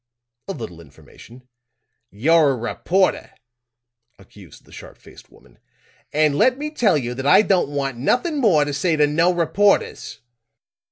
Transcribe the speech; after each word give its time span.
"A 0.47 0.53
little 0.53 0.81
information." 0.81 1.47
"You're 2.09 2.49
a 2.49 2.55
reporter!" 2.55 3.35
accused 4.17 4.65
the 4.65 4.71
sharp 4.71 4.97
faced 4.97 5.29
woman. 5.29 5.59
"And 6.11 6.39
let 6.39 6.57
me 6.57 6.71
tell 6.71 6.97
you 6.97 7.13
that 7.13 7.27
I 7.27 7.43
don't 7.43 7.69
want 7.69 7.99
nothing 7.99 8.39
more 8.41 8.65
to 8.65 8.73
say 8.73 8.95
to 8.95 9.05
no 9.05 9.31
reporters." 9.31 10.19